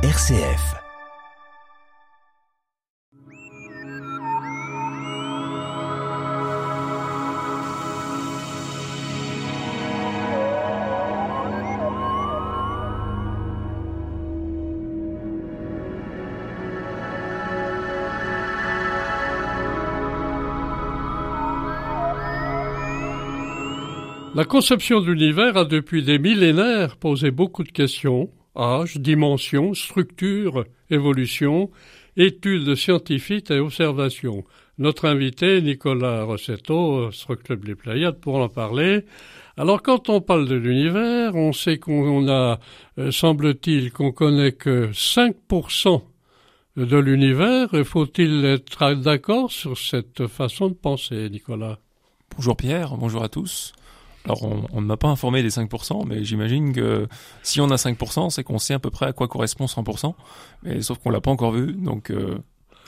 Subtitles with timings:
[0.00, 0.76] RCF.
[24.36, 30.64] La conception de l'univers a depuis des millénaires posé beaucoup de questions âge, dimension, structure,
[30.90, 31.70] évolution,
[32.16, 34.44] études scientifiques et observations.
[34.78, 39.04] Notre invité, Nicolas Rossetto, sur Club Les Pléiades, pour en parler.
[39.56, 42.60] Alors, quand on parle de l'univers, on sait qu'on a,
[42.98, 46.02] euh, semble-t-il, qu'on connaît que 5%
[46.76, 47.68] de l'univers.
[47.84, 51.78] Faut-il être d'accord sur cette façon de penser, Nicolas?
[52.36, 53.72] Bonjour Pierre, bonjour à tous.
[54.28, 57.08] Alors, on, ne m'a pas informé des 5%, mais j'imagine que
[57.42, 60.12] si on a 5%, c'est qu'on sait à peu près à quoi correspond 100%,
[60.64, 62.36] mais sauf qu'on l'a pas encore vu, donc euh,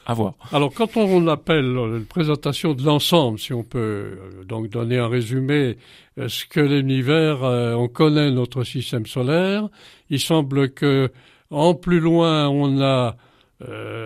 [0.04, 0.34] à voir.
[0.52, 5.08] Alors, quand on appelle une présentation de l'ensemble, si on peut euh, donc donner un
[5.08, 5.78] résumé,
[6.18, 9.68] euh, ce que l'univers, on connaît notre système solaire,
[10.10, 11.10] il semble que
[11.50, 13.16] en plus loin, on a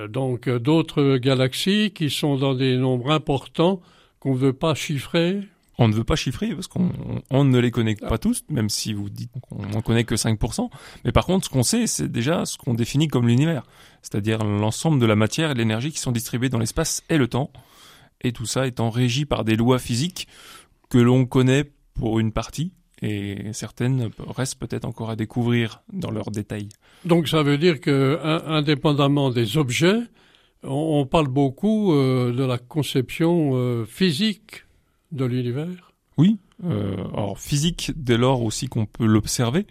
[0.08, 3.80] donc d'autres galaxies qui sont dans des nombres importants
[4.18, 5.42] qu'on ne veut pas chiffrer,
[5.78, 6.90] on ne veut pas chiffrer parce qu'on
[7.30, 10.70] on ne les connaît pas tous, même si vous dites qu'on n'en connaît que 5%.
[11.04, 13.64] Mais par contre, ce qu'on sait, c'est déjà ce qu'on définit comme l'univers,
[14.02, 17.28] c'est-à-dire l'ensemble de la matière et de l'énergie qui sont distribuées dans l'espace et le
[17.28, 17.50] temps,
[18.22, 20.28] et tout ça étant régi par des lois physiques
[20.88, 21.64] que l'on connaît
[21.94, 26.68] pour une partie, et certaines restent peut-être encore à découvrir dans leurs détails.
[27.04, 29.98] Donc ça veut dire que, indépendamment des objets,
[30.62, 34.63] on, parle beaucoup euh, de la conception euh, physique
[35.14, 35.92] de l'univers?
[36.16, 39.66] Oui, euh, alors physique dès lors aussi qu'on peut l'observer.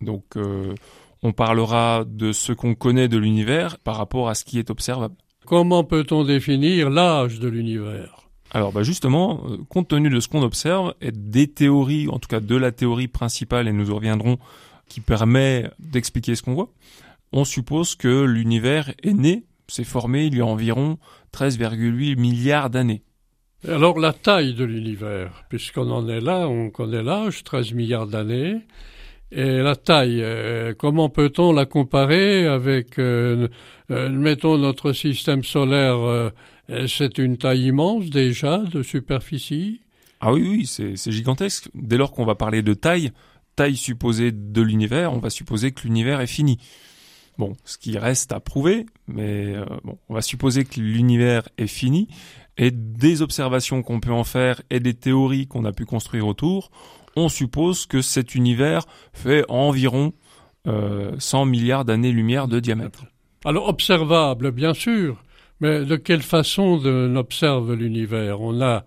[0.00, 0.74] Donc euh,
[1.22, 5.14] on parlera de ce qu'on connaît de l'univers par rapport à ce qui est observable.
[5.44, 8.28] Comment peut-on définir l'âge de l'univers?
[8.50, 12.28] Alors bah justement, euh, compte tenu de ce qu'on observe et des théories, en tout
[12.28, 14.38] cas de la théorie principale, et nous y reviendrons,
[14.88, 16.70] qui permet d'expliquer ce qu'on voit,
[17.32, 20.98] on suppose que l'univers est né, s'est formé il y a environ
[21.32, 23.02] 13,8 milliards d'années.
[23.68, 28.56] Alors la taille de l'univers, puisqu'on en est là, on connaît l'âge, 13 milliards d'années,
[29.30, 33.46] et la taille, euh, comment peut-on la comparer avec, euh,
[33.92, 36.32] euh, mettons, notre système solaire,
[36.88, 39.80] c'est une taille immense déjà de superficie?
[40.20, 41.68] Ah oui, oui, c'est gigantesque.
[41.74, 43.12] Dès lors qu'on va parler de taille,
[43.54, 46.58] taille supposée de l'univers, on va supposer que l'univers est fini.
[47.38, 52.08] Bon, ce qui reste à prouver, mais bon, on va supposer que l'univers est fini,
[52.58, 56.70] et des observations qu'on peut en faire et des théories qu'on a pu construire autour,
[57.16, 60.12] on suppose que cet univers fait environ
[60.66, 63.04] euh, 100 milliards d'années-lumière de diamètre.
[63.44, 65.22] Alors observable, bien sûr,
[65.60, 68.40] mais de quelle façon on observe l'univers?
[68.40, 68.84] On a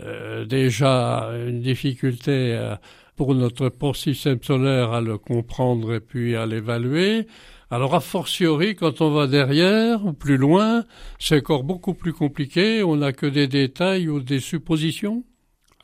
[0.00, 2.76] euh, déjà une difficulté euh,
[3.16, 7.26] pour notre système solaire à le comprendre et puis à l'évaluer.
[7.68, 10.84] Alors a fortiori, quand on va derrière ou plus loin,
[11.18, 15.24] c'est encore beaucoup plus compliqué, on n'a que des détails ou des suppositions?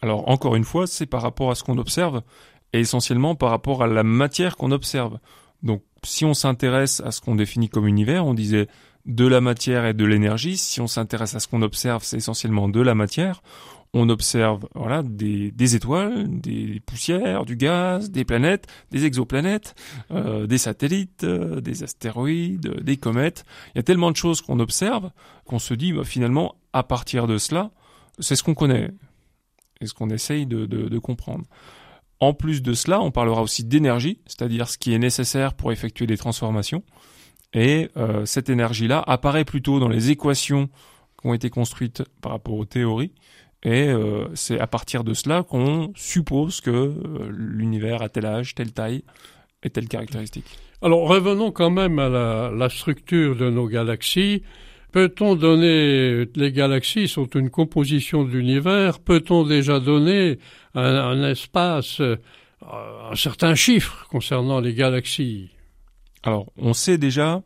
[0.01, 2.23] Alors encore une fois, c'est par rapport à ce qu'on observe,
[2.73, 5.19] et essentiellement par rapport à la matière qu'on observe.
[5.65, 8.69] Donc si on s'intéresse à ce qu'on définit comme univers, on disait
[9.05, 12.69] de la matière et de l'énergie, si on s'intéresse à ce qu'on observe, c'est essentiellement
[12.69, 13.43] de la matière,
[13.95, 19.75] on observe voilà des, étoiles, des poussières, du gaz, des planètes, des exoplanètes,
[20.11, 23.45] euh, des satellites, euh, des astéroïdes, des comètes.
[23.75, 25.11] Il y a tellement de choses qu'on observe
[25.45, 27.71] qu'on se dit bah, finalement à partir de cela,
[28.19, 28.91] c'est ce qu'on connaît
[29.81, 31.45] et ce qu'on essaye de comprendre.
[32.23, 36.07] En plus de cela, on parlera aussi d'énergie, c'est-à-dire ce qui est nécessaire pour effectuer
[36.07, 36.85] des transformations.
[37.53, 40.69] Et euh, cette énergie-là apparaît plutôt dans les équations
[41.21, 43.11] qui ont été construites par rapport aux théories
[43.65, 46.95] et euh, c'est à partir de cela qu'on suppose que euh,
[47.31, 49.05] l'univers a tel âge, telle taille
[49.63, 50.59] et telle caractéristique.
[50.83, 54.43] Alors revenons quand même à la, la structure de nos galaxies.
[54.91, 60.39] Peut-on donner, les galaxies sont une composition de l'univers, peut-on déjà donner
[60.75, 62.17] un, un espace, euh,
[62.61, 65.51] un certain chiffre concernant les galaxies?
[66.25, 67.43] Alors on sait déjà,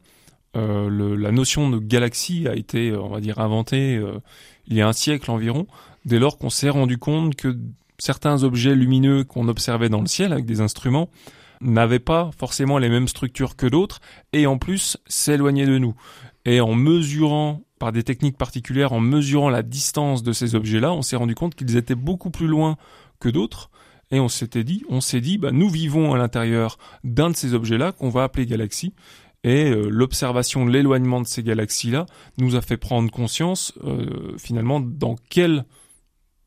[0.56, 4.00] euh, le, la notion de galaxie a été, on va dire, inventée
[4.66, 5.66] il y a un siècle environ
[6.06, 7.58] dès lors qu'on s'est rendu compte que
[7.98, 11.10] certains objets lumineux qu'on observait dans le ciel avec des instruments
[11.60, 14.00] n'avaient pas forcément les mêmes structures que d'autres
[14.32, 15.94] et en plus s'éloignaient de nous.
[16.44, 21.02] Et en mesurant par des techniques particulières, en mesurant la distance de ces objets-là, on
[21.02, 22.76] s'est rendu compte qu'ils étaient beaucoup plus loin
[23.20, 23.70] que d'autres.
[24.10, 27.54] Et on s'était dit, on s'est dit, bah, nous vivons à l'intérieur d'un de ces
[27.54, 28.94] objets-là qu'on va appeler galaxie.
[29.42, 32.06] Et euh, l'observation de l'éloignement de ces galaxies-là
[32.38, 35.64] nous a fait prendre conscience euh, finalement dans quel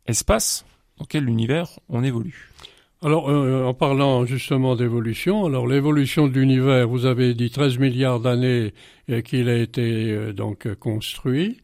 [0.07, 0.65] espace,
[0.97, 2.49] dans quel univers on évolue.
[3.01, 8.19] Alors, euh, en parlant justement d'évolution, alors l'évolution de l'univers, vous avez dit 13 milliards
[8.19, 8.73] d'années
[9.23, 11.61] qu'il a été donc construit.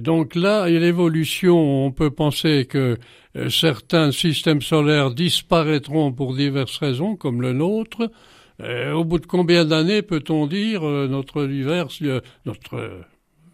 [0.00, 2.96] donc là, l'évolution, on peut penser que
[3.50, 8.10] certains systèmes solaires disparaîtront pour diverses raisons, comme le nôtre.
[8.60, 13.02] Euh, au bout de combien d'années peut-on dire euh, notre univers, euh, notre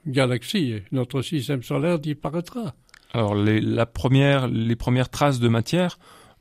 [0.07, 2.75] galaxie, notre système solaire disparaîtra?
[3.13, 5.99] Alors les, la première, les premières traces de matière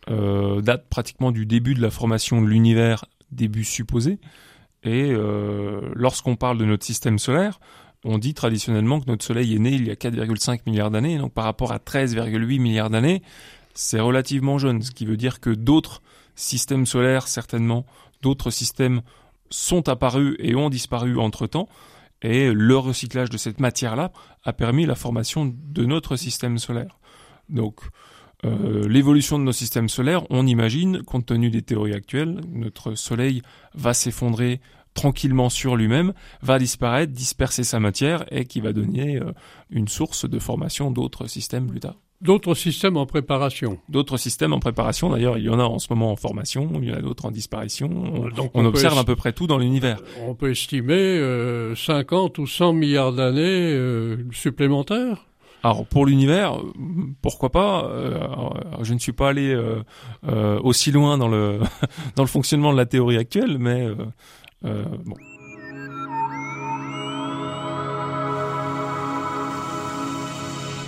[0.07, 4.19] datent pratiquement du début de la formation de l'univers, début supposé.
[4.83, 5.13] Et
[5.93, 7.59] lorsqu'on parle de notre système solaire,
[8.05, 11.33] on dit traditionnellement que notre Soleil est né il y a 4,5 milliards d'années, donc
[11.33, 13.21] par rapport à 13,8 milliards d'années,
[13.73, 16.01] c'est relativement jeune, ce qui veut dire que d'autres
[16.35, 17.85] systèmes solaires certainement
[18.21, 19.01] d'autres systèmes
[19.49, 21.67] sont apparus et ont disparu entre-temps,
[22.21, 24.11] et le recyclage de cette matière-là
[24.43, 26.99] a permis la formation de notre système solaire.
[27.49, 27.81] Donc,
[28.45, 33.41] euh, l'évolution de nos systèmes solaires, on imagine, compte tenu des théories actuelles, notre Soleil
[33.73, 34.61] va s'effondrer
[34.93, 39.31] tranquillement sur lui-même, va disparaître, disperser sa matière et qui va donner euh,
[39.69, 41.97] une source de formation d'autres systèmes plus tard.
[42.21, 43.77] D'autres systèmes en préparation.
[43.89, 45.09] D'autres systèmes en préparation.
[45.09, 47.25] D'ailleurs, il y en a en ce moment en formation, il y en a d'autres
[47.25, 47.89] en disparition.
[47.91, 49.99] On, on, observe à peu près tout dans l'univers.
[50.25, 55.27] On peut estimer euh, 50 ou 100 milliards d'années euh, supplémentaires.
[55.63, 56.61] Alors pour l'univers,
[57.21, 58.19] pourquoi pas euh,
[58.83, 59.83] Je ne suis pas allé euh,
[60.27, 61.59] euh, aussi loin dans le
[62.15, 63.87] dans le fonctionnement de la théorie actuelle, mais
[64.63, 65.15] bon.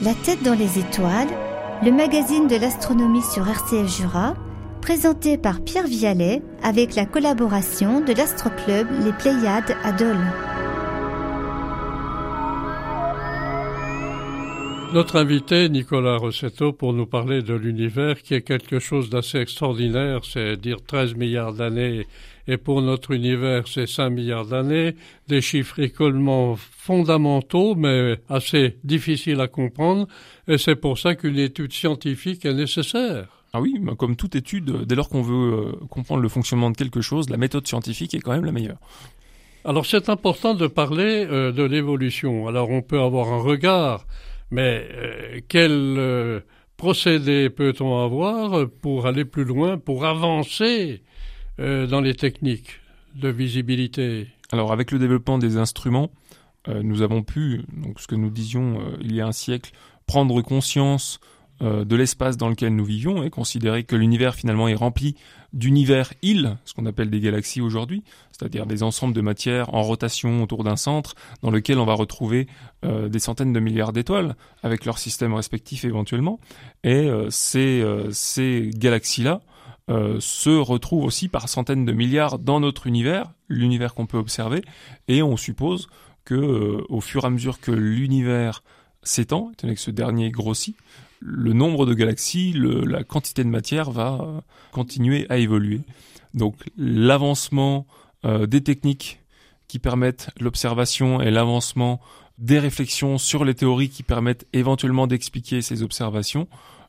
[0.01, 1.27] La tête dans les étoiles,
[1.83, 4.33] le magazine de l'astronomie sur RCF Jura,
[4.81, 10.48] présenté par Pierre Vialet avec la collaboration de l'astroclub Les Pléiades à Dole.
[14.91, 20.21] Notre invité, Nicolas Rossetto, pour nous parler de l'univers qui est quelque chose d'assez extraordinaire,
[20.25, 22.07] c'est dire 13 milliards d'années
[22.47, 24.95] et pour notre univers, c'est 5 milliards d'années,
[25.27, 30.07] des chiffres écolement fondamentaux, mais assez difficiles à comprendre,
[30.47, 33.27] et c'est pour ça qu'une étude scientifique est nécessaire.
[33.53, 37.01] Ah oui, comme toute étude, dès lors qu'on veut euh, comprendre le fonctionnement de quelque
[37.01, 38.79] chose, la méthode scientifique est quand même la meilleure.
[39.65, 42.47] Alors c'est important de parler euh, de l'évolution.
[42.47, 44.05] Alors on peut avoir un regard,
[44.51, 46.39] mais euh, quel euh,
[46.77, 51.01] procédé peut-on avoir pour aller plus loin, pour avancer
[51.59, 52.79] euh, dans les techniques
[53.15, 54.27] de visibilité?
[54.51, 56.11] Alors avec le développement des instruments,
[56.67, 59.71] nous avons pu, donc ce que nous disions il y a un siècle,
[60.05, 61.19] prendre conscience
[61.61, 65.15] de l'espace dans lequel nous vivions et considérer que l'univers finalement est rempli
[65.53, 68.03] d'univers îles, ce qu'on appelle des galaxies aujourd'hui,
[68.39, 72.47] c'est-à-dire des ensembles de matière en rotation autour d'un centre dans lequel on va retrouver
[72.85, 76.39] euh, des centaines de milliards d'étoiles avec leurs systèmes respectifs éventuellement.
[76.85, 79.41] Et euh, ces, euh, ces galaxies-là
[80.19, 84.61] se retrouvent aussi par centaines de milliards dans notre univers, l'univers qu'on peut observer,
[85.07, 85.89] et on suppose
[86.25, 88.61] que au fur et à mesure que l'univers
[89.01, 90.77] s'étend, étant donné que ce dernier grossit,
[91.21, 94.43] le nombre de galaxies, la quantité de matière va
[94.73, 95.81] continuer à évoluer.
[96.35, 97.87] Donc l'avancement
[98.23, 99.19] des techniques
[99.67, 102.01] qui permettent l'observation et l'avancement
[102.39, 106.47] des réflexions sur les théories qui permettent éventuellement d'expliquer ces observations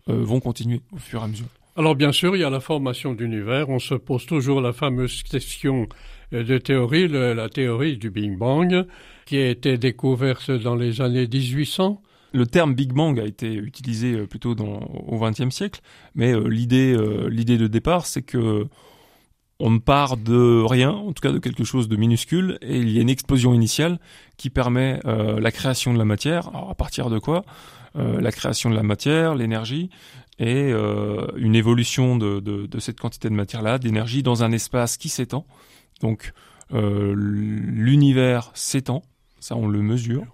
[0.08, 1.46] euh, vont continuer au fur et à mesure.
[1.76, 3.68] Alors bien sûr, il y a la formation d'univers.
[3.68, 5.88] On se pose toujours la fameuse question
[6.32, 8.86] euh, de théorie, le, la théorie du Big Bang,
[9.26, 12.00] qui a été découverte dans les années 1800.
[12.32, 15.80] Le terme Big Bang a été utilisé euh, plutôt dans, au XXe siècle,
[16.14, 18.66] mais euh, l'idée, euh, l'idée de départ, c'est que
[19.60, 22.98] on part de rien, en tout cas de quelque chose de minuscule, et il y
[22.98, 23.98] a une explosion initiale
[24.38, 26.48] qui permet euh, la création de la matière.
[26.48, 27.44] Alors à partir de quoi?
[27.96, 29.90] Euh, La création de la matière, l'énergie,
[30.38, 35.44] et euh, une évolution de, cette quantité de matière-là, d'énergie, dans un espace qui s'étend.
[36.00, 36.32] Donc
[36.72, 39.02] l'univers s'étend,
[39.40, 40.24] ça on le mesure.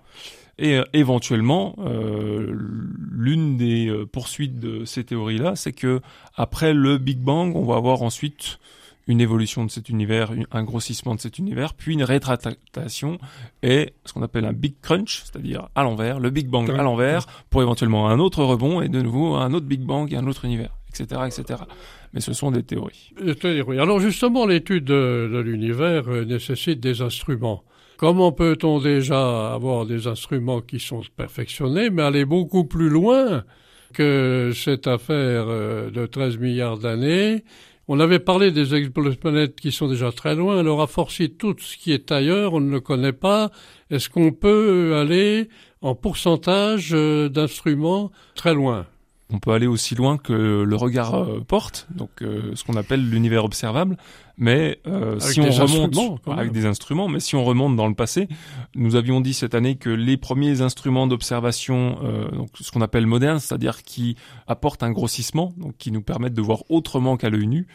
[0.58, 1.76] Et éventuellement,
[3.10, 6.02] l'une des poursuites de ces théories-là, c'est que
[6.34, 8.58] après le Big Bang, on va avoir ensuite
[9.06, 13.18] une évolution de cet univers, un grossissement de cet univers, puis une rétractation
[13.62, 17.26] et ce qu'on appelle un Big Crunch, c'est-à-dire à l'envers, le Big Bang à l'envers,
[17.50, 20.44] pour éventuellement un autre rebond et de nouveau un autre Big Bang et un autre
[20.44, 21.60] univers, etc., etc.
[22.12, 23.12] Mais ce sont des théories.
[23.22, 23.78] Des théories.
[23.78, 27.62] Alors justement, l'étude de, de l'univers euh, nécessite des instruments.
[27.98, 33.44] Comment peut-on déjà avoir des instruments qui sont perfectionnés, mais aller beaucoup plus loin
[33.94, 37.44] que cette affaire euh, de 13 milliards d'années
[37.88, 41.76] On avait parlé des exoplanètes qui sont déjà très loin, alors à forcer tout ce
[41.76, 43.50] qui est ailleurs, on ne le connaît pas.
[43.90, 45.48] Est-ce qu'on peut aller
[45.82, 48.86] en pourcentage euh, d'instruments très loin?
[49.32, 53.08] On peut aller aussi loin que le regard euh, porte, donc euh, ce qu'on appelle
[53.08, 53.96] l'univers observable.
[54.38, 58.28] Mais euh, si on remonte avec des instruments, mais si on remonte dans le passé,
[58.74, 61.98] nous avions dit cette année que les premiers instruments d'observation,
[62.34, 64.14] donc ce qu'on appelle modernes, c'est-à-dire qui
[64.46, 67.66] apportent un grossissement, donc qui nous permettent de voir autrement qu'à l'œil nu,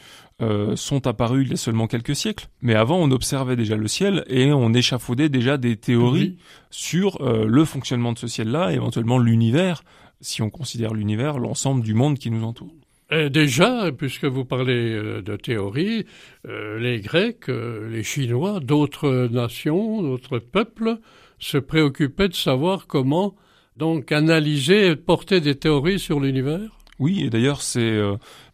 [0.76, 2.46] sont apparus il y a seulement quelques siècles.
[2.62, 6.38] Mais avant, on observait déjà le ciel et on échafaudait déjà des théories
[6.70, 9.82] sur le fonctionnement de ce ciel-là, éventuellement l'univers
[10.22, 12.74] si on considère l'univers, l'ensemble du monde qui nous entoure.
[13.12, 16.06] Et déjà, puisque vous parlez euh, de théorie,
[16.48, 20.98] euh, les Grecs, euh, les Chinois, d'autres nations, d'autres peuples
[21.38, 23.36] se préoccupaient de savoir comment
[23.76, 26.78] donc analyser et porter des théories sur l'univers.
[27.00, 28.00] Oui, et d'ailleurs c'est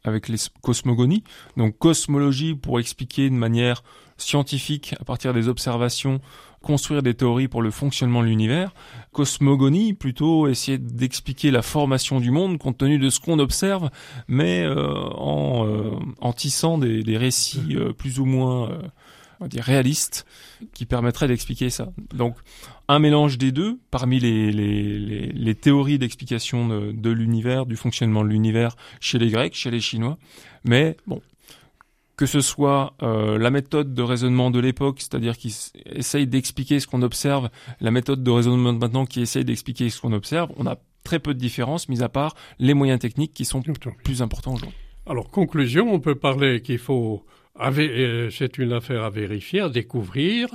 [0.05, 1.23] avec les cosmogonies,
[1.57, 3.83] donc cosmologie pour expliquer de manière
[4.17, 6.21] scientifique à partir des observations
[6.61, 8.73] construire des théories pour le fonctionnement de l'univers.
[9.13, 13.89] Cosmogonie, plutôt essayer d'expliquer la formation du monde compte tenu de ce qu'on observe,
[14.27, 18.69] mais euh, en, euh, en, tissant des, des récits euh, plus ou moins
[19.39, 20.25] on va dire réalistes
[20.73, 21.89] qui permettraient d'expliquer ça.
[22.13, 22.35] Donc
[22.87, 28.23] un mélange des deux parmi les, les, les, théories d'explication de, de l'univers, du fonctionnement
[28.23, 30.17] de l'univers chez les Grecs, chez les Chinois.
[30.63, 31.21] Mais bon,
[32.17, 35.55] que ce soit euh, la méthode de raisonnement de l'époque, c'est-à-dire qui
[35.85, 40.01] essaye d'expliquer ce qu'on observe, la méthode de raisonnement de maintenant qui essaye d'expliquer ce
[40.01, 43.45] qu'on observe, on a très peu de différences, mis à part les moyens techniques qui
[43.45, 43.61] sont
[44.03, 44.75] plus importants aujourd'hui.
[45.05, 47.23] Alors, conclusion, on peut parler qu'il faut,
[47.61, 50.49] euh, c'est une affaire à vérifier, à découvrir,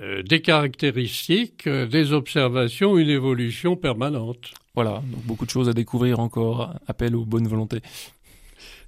[0.00, 4.52] euh, des caractéristiques, des observations, une évolution permanente.
[4.76, 7.80] Voilà, donc beaucoup de choses à découvrir encore, appel aux bonnes volontés.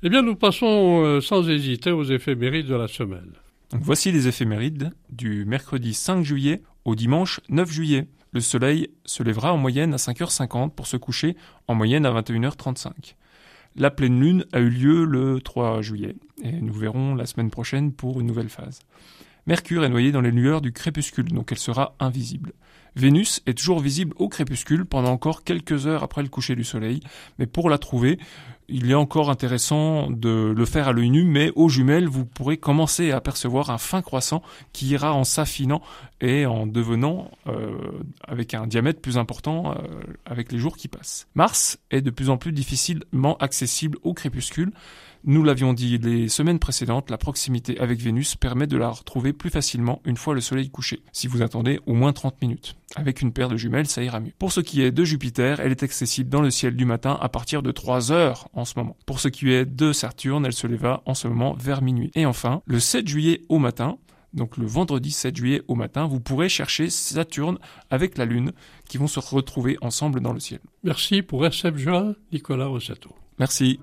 [0.02, 3.33] Eh bien, nous passons euh, sans hésiter aux éphémérides de la semaine.
[3.73, 8.09] voici les éphémérides du mercredi 5 juillet au dimanche 9 juillet.
[8.33, 11.37] Le soleil se lèvera en moyenne à 5h50 pour se coucher
[11.69, 13.14] en moyenne à 21h35.
[13.76, 17.93] La pleine lune a eu lieu le 3 juillet et nous verrons la semaine prochaine
[17.93, 18.81] pour une nouvelle phase.
[19.46, 22.52] Mercure est noyé dans les lueurs du crépuscule, donc elle sera invisible.
[22.94, 27.00] Vénus est toujours visible au crépuscule pendant encore quelques heures après le coucher du soleil,
[27.38, 28.18] mais pour la trouver,
[28.68, 32.56] il est encore intéressant de le faire à l'œil nu, mais aux jumelles, vous pourrez
[32.56, 35.82] commencer à apercevoir un fin croissant qui ira en s'affinant
[36.20, 37.76] et en devenant euh,
[38.26, 41.26] avec un diamètre plus important euh, avec les jours qui passent.
[41.34, 44.72] Mars est de plus en plus difficilement accessible au crépuscule.
[45.25, 49.50] Nous l'avions dit les semaines précédentes, la proximité avec Vénus permet de la retrouver plus
[49.50, 52.75] facilement une fois le soleil couché, si vous attendez au moins 30 minutes.
[52.97, 54.33] Avec une paire de jumelles, ça ira mieux.
[54.41, 57.29] Pour ce qui est de Jupiter, elle est accessible dans le ciel du matin à
[57.29, 58.97] partir de 3 heures en ce moment.
[59.07, 62.11] Pour ce qui est de Saturne, elle se lèva en ce moment vers minuit.
[62.17, 63.99] Et enfin, le 7 juillet au matin,
[64.35, 67.59] donc le vendredi 7 juillet au matin, vous pourrez chercher Saturne
[67.91, 68.50] avec la Lune
[68.88, 70.61] qui vont se retrouver ensemble dans le ciel.
[70.83, 73.14] Merci pour SF Juin, Nicolas Rossato.
[73.38, 73.79] Merci.